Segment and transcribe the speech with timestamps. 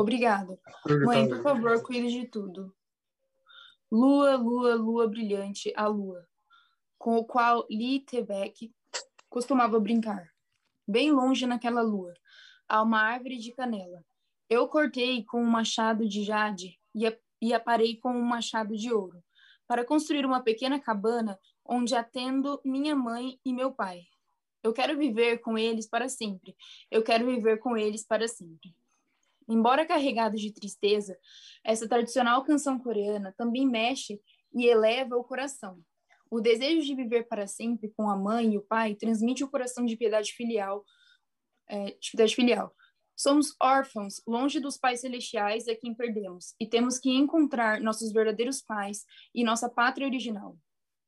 [0.00, 0.58] Obrigado.
[1.04, 2.74] Mãe, por favor, cuide de tudo.
[3.90, 6.26] Lua, lua, lua brilhante, a lua,
[6.96, 8.72] com o qual Lee Tebeck
[9.28, 10.30] costumava brincar.
[10.86, 12.14] Bem longe naquela lua,
[12.68, 14.04] há uma árvore de canela.
[14.48, 19.22] Eu cortei com um machado de jade e, e aparei com um machado de ouro,
[19.66, 24.02] para construir uma pequena cabana onde atendo minha mãe e meu pai.
[24.62, 26.56] Eu quero viver com eles para sempre.
[26.90, 28.74] Eu quero viver com eles para sempre.
[29.50, 31.18] Embora carregada de tristeza,
[31.64, 34.20] essa tradicional canção coreana também mexe
[34.54, 35.82] e eleva o coração.
[36.30, 39.84] O desejo de viver para sempre com a mãe e o pai transmite o coração
[39.84, 40.84] de piedade filial,
[41.68, 42.72] é, de piedade filial.
[43.16, 48.62] Somos órfãos, longe dos pais celestiais a quem perdemos, e temos que encontrar nossos verdadeiros
[48.62, 49.04] pais
[49.34, 50.56] e nossa pátria original.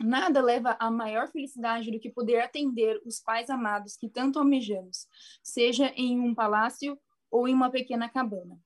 [0.00, 5.06] Nada leva a maior felicidade do que poder atender os pais amados que tanto almejamos,
[5.40, 6.98] seja em um palácio
[7.34, 8.56] ou em uma pequena cabana.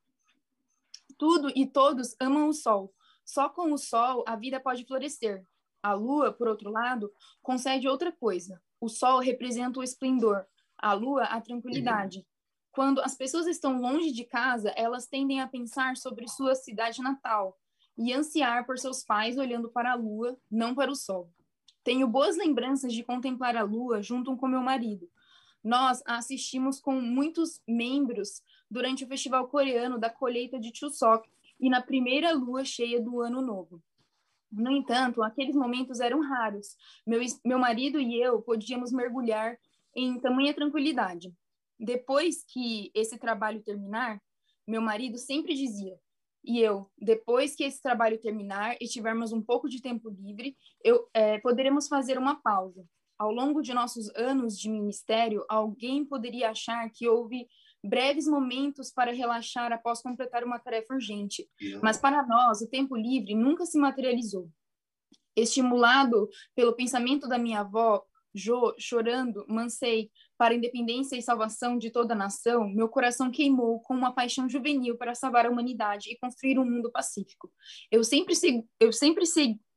[1.16, 2.92] Tudo e todos amam o sol.
[3.24, 5.42] Só com o sol a vida pode florescer.
[5.82, 7.10] A lua, por outro lado,
[7.42, 8.60] concede outra coisa.
[8.78, 10.44] O sol representa o esplendor,
[10.76, 12.26] a lua a tranquilidade.
[12.70, 17.58] Quando as pessoas estão longe de casa, elas tendem a pensar sobre sua cidade natal
[17.96, 21.32] e ansiar por seus pais olhando para a lua, não para o sol.
[21.82, 25.10] Tenho boas lembranças de contemplar a lua junto com meu marido.
[25.64, 31.28] Nós a assistimos com muitos membros durante o festival coreano da colheita de Chuseok
[31.60, 33.82] e na primeira lua cheia do ano novo.
[34.50, 36.76] No entanto, aqueles momentos eram raros.
[37.06, 39.58] Meu, meu marido e eu podíamos mergulhar
[39.94, 41.34] em tamanha tranquilidade.
[41.78, 44.20] Depois que esse trabalho terminar,
[44.66, 45.98] meu marido sempre dizia:
[46.44, 51.08] e eu, depois que esse trabalho terminar e tivermos um pouco de tempo livre, eu
[51.12, 52.88] é, poderemos fazer uma pausa.
[53.18, 57.48] Ao longo de nossos anos de ministério, alguém poderia achar que houve
[57.84, 61.48] breves momentos para relaxar após completar uma tarefa urgente.
[61.82, 64.50] Mas para nós, o tempo livre nunca se materializou.
[65.36, 68.02] Estimulado pelo pensamento da minha avó,
[68.34, 73.80] Jo, chorando, mansei, para a independência e salvação de toda a nação, meu coração queimou
[73.80, 77.50] com uma paixão juvenil para salvar a humanidade e construir um mundo pacífico.
[77.90, 78.34] Eu sempre,
[78.78, 79.24] eu sempre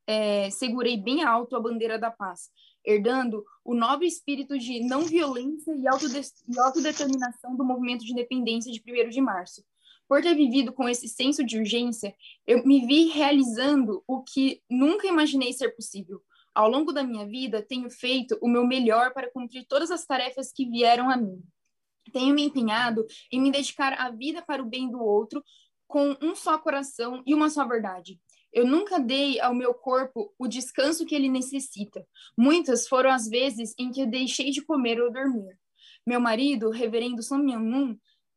[0.06, 2.50] é, segurei bem alto a bandeira da paz,
[2.84, 8.80] herdando o nobre espírito de não violência e, e autodeterminação do movimento de independência de
[8.80, 9.64] 1 de março.
[10.08, 12.14] Por ter vivido com esse senso de urgência,
[12.46, 16.22] eu me vi realizando o que nunca imaginei ser possível.
[16.54, 20.52] Ao longo da minha vida, tenho feito o meu melhor para cumprir todas as tarefas
[20.52, 21.42] que vieram a mim.
[22.12, 25.42] Tenho me empenhado em me dedicar à vida para o bem do outro,
[25.86, 28.20] com um só coração e uma só verdade.
[28.52, 32.06] Eu nunca dei ao meu corpo o descanso que ele necessita.
[32.36, 35.58] Muitas foram as vezes em que eu deixei de comer ou dormir.
[36.06, 37.96] Meu marido, reverendo Son Myung-moon,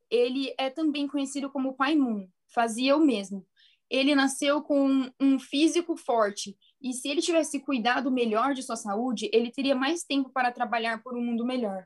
[0.09, 2.28] ele é também conhecido como Pai Moon.
[2.54, 3.46] Fazia o mesmo.
[3.90, 9.30] Ele nasceu com um físico forte e se ele tivesse cuidado melhor de sua saúde,
[9.34, 11.86] ele teria mais tempo para trabalhar por um mundo melhor.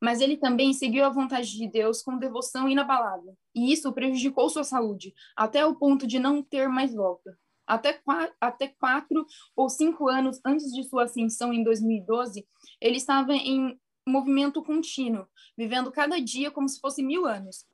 [0.00, 4.64] Mas ele também seguiu a vontade de Deus com devoção inabalável, e isso prejudicou sua
[4.64, 7.38] saúde, até o ponto de não ter mais volta.
[7.72, 12.46] Até quatro, até quatro ou cinco anos antes de sua ascensão em 2012,
[12.78, 17.64] ele estava em movimento contínuo, vivendo cada dia como se fosse mil anos.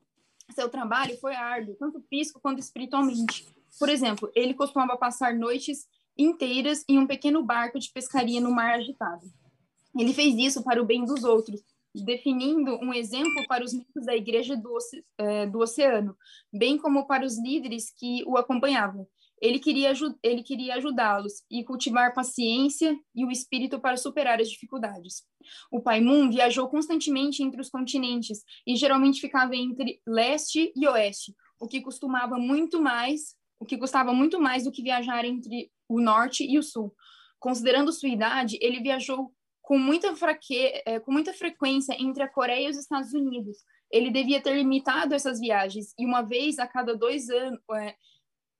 [0.52, 3.44] Seu trabalho foi árduo, tanto físico quanto espiritualmente.
[3.76, 8.74] Por exemplo, ele costumava passar noites inteiras em um pequeno barco de pescaria no mar
[8.74, 9.26] agitado.
[9.98, 11.60] Ele fez isso para o bem dos outros,
[11.92, 14.78] definindo um exemplo para os membros da Igreja do,
[15.18, 16.16] é, do Oceano,
[16.52, 19.08] bem como para os líderes que o acompanhavam.
[19.40, 25.24] Ele queria, ele queria ajudá-los e cultivar paciência e o espírito para superar as dificuldades.
[25.70, 31.34] O Pai Moon viajou constantemente entre os continentes e geralmente ficava entre leste e oeste,
[31.60, 36.00] o que costumava muito mais, o que custava muito mais do que viajar entre o
[36.00, 36.94] norte e o sul.
[37.38, 39.32] Considerando sua idade, ele viajou
[39.62, 40.82] com muita, fraque...
[40.86, 43.58] É, com muita frequência entre a Coreia e os Estados Unidos.
[43.90, 47.94] Ele devia ter limitado essas viagens e uma vez a cada dois anos, é,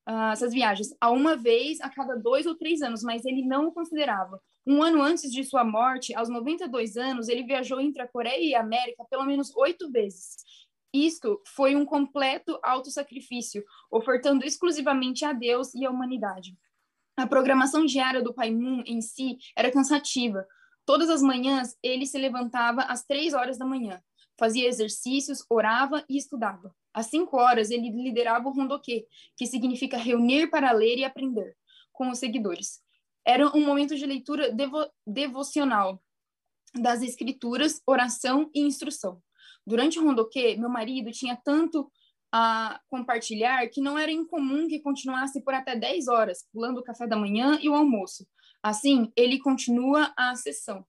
[0.09, 3.69] uh, essas viagens a uma vez a cada dois ou três anos, mas ele não
[3.69, 4.41] o considerava.
[4.67, 8.55] Um ano antes de sua morte, aos 92 anos, ele viajou entre a Coreia e
[8.55, 10.37] a América pelo menos oito vezes.
[10.93, 16.57] Isto foi um completo autossacrifício, ofertando exclusivamente a Deus e à humanidade.
[17.17, 20.47] A programação diária do Pai Moon em si era cansativa.
[20.87, 24.01] Todas as manhãs ele se levantava às três horas da manhã,
[24.39, 26.75] fazia exercícios, orava e estudava.
[26.99, 29.06] Às cinco horas, ele liderava o rondoque,
[29.37, 31.56] que significa reunir para ler e aprender,
[31.93, 32.81] com os seguidores.
[33.25, 36.03] Era um momento de leitura devo devocional
[36.75, 39.23] das escrituras, oração e instrução.
[39.65, 41.89] Durante o rondoque, meu marido tinha tanto
[42.33, 47.06] a compartilhar que não era incomum que continuasse por até 10 horas, pulando o café
[47.06, 48.27] da manhã e o almoço.
[48.61, 50.85] Assim, ele continua a sessão.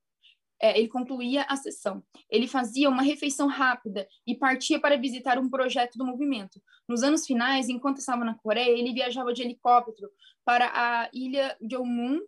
[0.61, 2.03] É, ele concluía a sessão.
[2.29, 6.61] Ele fazia uma refeição rápida e partia para visitar um projeto do movimento.
[6.87, 10.09] Nos anos finais, enquanto estava na Coreia, ele viajava de helicóptero
[10.43, 12.19] para a ilha de Omun,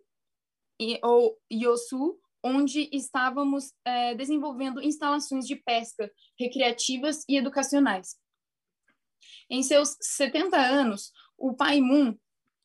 [1.03, 8.15] ou Yosu, onde estávamos é, desenvolvendo instalações de pesca recreativas e educacionais.
[9.49, 12.15] Em seus 70 anos, o pai Moon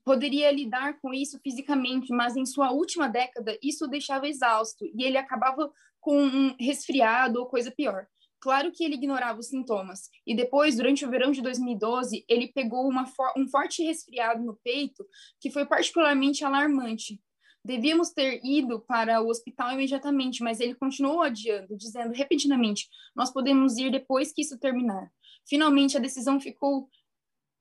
[0.07, 5.03] poderia lidar com isso fisicamente, mas em sua última década isso o deixava exausto e
[5.03, 5.69] ele acabava
[6.01, 8.07] com um resfriado ou coisa pior.
[8.39, 10.09] Claro que ele ignorava os sintomas.
[10.25, 15.05] E depois, durante o verão de 2012, ele pegou for um forte resfriado no peito
[15.41, 17.21] que foi particularmente alarmante.
[17.65, 23.77] Devíamos ter ido para o hospital imediatamente, mas ele continuou adiando, dizendo repentinamente: Nós podemos
[23.77, 25.11] ir depois que isso terminar.
[25.49, 26.89] Finalmente, a decisão ficou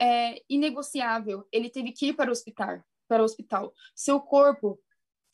[0.01, 1.47] é, inegociável.
[1.51, 2.83] Ele teve que ir para o hospital.
[3.07, 3.74] Para o hospital.
[3.95, 4.80] Seu corpo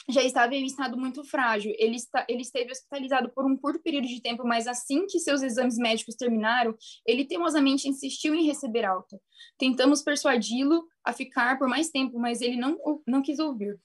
[0.10, 1.74] já estava em estado muito frágil.
[1.78, 5.42] Ele, está, ele esteve hospitalizado por um curto período de tempo, mas assim que seus
[5.42, 6.76] exames médicos terminaram,
[7.06, 9.20] ele teimosamente insistiu em receber alta.
[9.58, 12.78] Tentamos persuadi-lo a ficar por mais tempo, mas ele não,
[13.08, 13.80] não quis ouvir.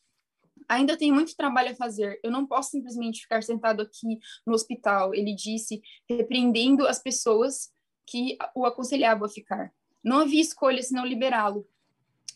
[0.68, 2.18] Ainda tem muito trabalho a fazer.
[2.24, 7.70] Eu não posso simplesmente ficar sentado aqui no hospital, ele disse, repreendendo as pessoas
[8.06, 9.72] que o aconselhavam a ficar.
[10.06, 11.66] Não havia escolha senão liberá-lo.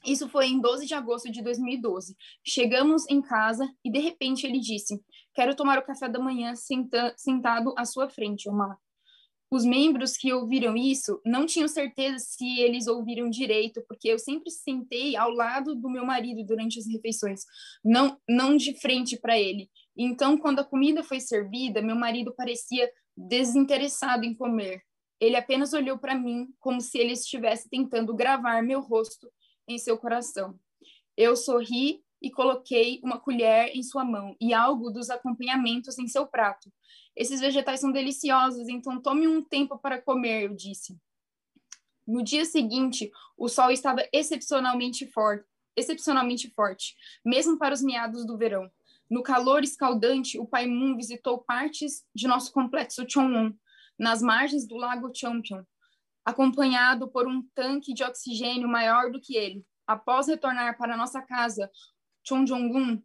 [0.04, 2.16] Isso foi em 12 de agosto de 2012.
[2.42, 5.00] Chegamos em casa e, de repente, ele disse:
[5.32, 8.76] Quero tomar o café da manhã senta sentado à sua frente, Omar.
[9.52, 14.50] Os membros que ouviram isso não tinham certeza se eles ouviram direito, porque eu sempre
[14.50, 17.42] sentei ao lado do meu marido durante as refeições,
[17.84, 19.68] não, não de frente para ele.
[19.96, 24.82] Então, quando a comida foi servida, meu marido parecia desinteressado em comer.
[25.20, 29.30] Ele apenas olhou para mim como se ele estivesse tentando gravar meu rosto
[29.68, 30.58] em seu coração.
[31.16, 36.26] Eu sorri e coloquei uma colher em sua mão e algo dos acompanhamentos em seu
[36.26, 36.72] prato.
[37.14, 40.98] Esses vegetais são deliciosos, então tome um tempo para comer, eu disse.
[42.06, 45.44] No dia seguinte, o sol estava excepcionalmente forte,
[45.76, 48.70] excepcionalmente forte, mesmo para os meados do verão.
[49.08, 53.52] No calor escaldante, o Pai Moon visitou partes de nosso complexo Chongwon,
[54.00, 55.62] nas margens do Lago Champion,
[56.24, 59.62] acompanhado por um tanque de oxigênio maior do que ele.
[59.86, 61.70] Após retornar para nossa casa,
[62.26, 63.02] Chong Jong-un,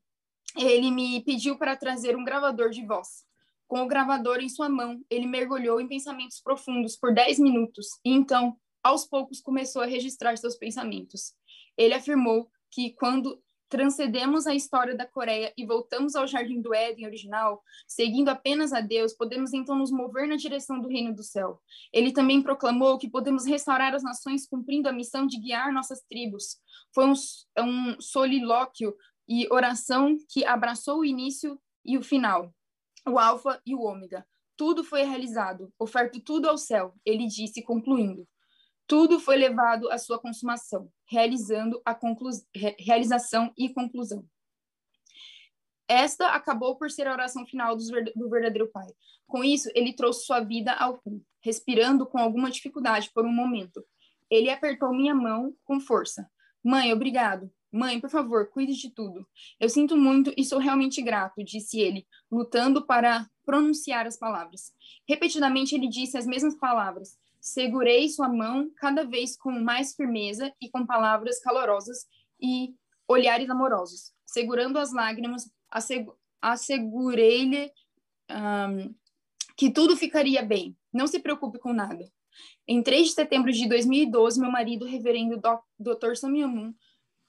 [0.55, 3.25] ele me pediu para trazer um gravador de voz.
[3.67, 8.11] Com o gravador em sua mão, ele mergulhou em pensamentos profundos por 10 minutos e
[8.11, 11.33] então, aos poucos, começou a registrar seus pensamentos.
[11.77, 17.05] Ele afirmou que quando transcendemos a história da Coreia e voltamos ao Jardim do Éden
[17.05, 21.59] original, seguindo apenas a Deus, podemos então nos mover na direção do reino do céu.
[21.91, 26.57] Ele também proclamou que podemos restaurar as nações cumprindo a missão de guiar nossas tribos.
[26.93, 27.13] Foi um,
[27.59, 28.95] um solilóquio
[29.27, 32.53] e oração que abraçou o início e o final,
[33.07, 34.25] o alfa e o ômega.
[34.57, 38.25] Tudo foi realizado, oferto tudo ao céu, ele disse, concluindo.
[38.87, 41.97] Tudo foi levado à sua consumação, realizando a
[42.77, 44.23] realização e conclusão.
[45.87, 48.87] Esta acabou por ser a oração final do verdadeiro Pai.
[49.27, 53.83] Com isso, ele trouxe sua vida ao fim, respirando com alguma dificuldade por um momento.
[54.29, 56.29] Ele apertou minha mão com força.
[56.63, 57.51] Mãe, obrigado.
[57.71, 59.27] Mãe, por favor, cuide de tudo.
[59.59, 64.73] Eu sinto muito e sou realmente grato, disse ele, lutando para pronunciar as palavras.
[65.07, 70.67] Repetidamente ele disse as mesmas palavras, Segurei sua mão cada vez com mais firmeza e
[70.67, 72.07] com palavras calorosas
[72.41, 72.73] e
[73.07, 74.11] olhares amorosos.
[74.25, 75.47] Segurando as lágrimas,
[76.41, 77.71] assegurei-lhe
[78.31, 78.95] um,
[79.55, 80.75] que tudo ficaria bem.
[80.91, 82.11] Não se preocupe com nada.
[82.67, 85.39] Em 3 de setembro de 2012, meu marido, reverendo
[85.77, 86.15] Dr.
[86.15, 86.73] Samyamun,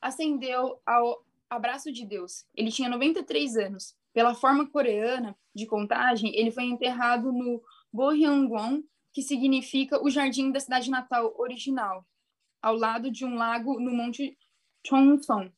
[0.00, 2.46] ascendeu ao abraço de Deus.
[2.54, 3.94] Ele tinha 93 anos.
[4.14, 8.82] Pela forma coreana de contagem, ele foi enterrado no Boryangwon,
[9.16, 12.06] que significa o jardim da cidade natal original,
[12.60, 14.36] ao lado de um lago no Monte
[14.86, 15.50] Chongson.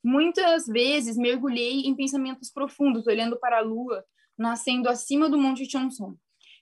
[0.00, 4.04] Muitas vezes mergulhei em pensamentos profundos, olhando para a lua
[4.38, 6.16] nascendo acima do Monte Chongson.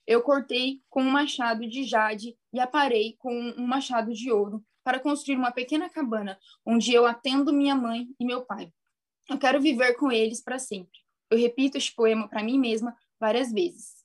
[0.07, 4.99] Eu cortei com um machado de jade e aparei com um machado de ouro para
[4.99, 8.73] construir uma pequena cabana onde eu atendo minha mãe e meu pai.
[9.28, 10.99] Eu quero viver com eles para sempre.
[11.31, 13.98] Eu repito este poema para mim mesma várias vezes.